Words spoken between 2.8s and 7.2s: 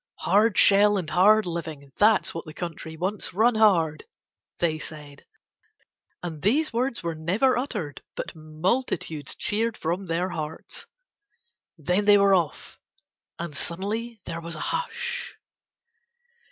wants. Run hard," they said. And these words were